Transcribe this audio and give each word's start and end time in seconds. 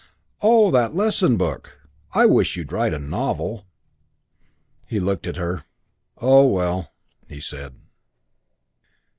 "Oh, 0.41 0.71
that 0.71 0.95
lesson 0.95 1.37
book! 1.37 1.77
I 2.13 2.25
wish 2.25 2.57
you'd 2.57 2.71
write 2.71 2.91
a 2.91 2.97
novel." 2.97 3.67
He 4.87 4.99
looked 4.99 5.27
at 5.27 5.35
her. 5.35 5.65
"Oh, 6.17 6.47
well!" 6.47 6.89
he 7.29 7.39
said. 7.39 7.75